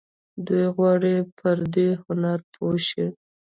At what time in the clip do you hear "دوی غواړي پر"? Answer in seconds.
0.45-1.57